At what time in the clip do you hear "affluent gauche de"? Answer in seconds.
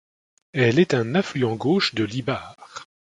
1.13-2.03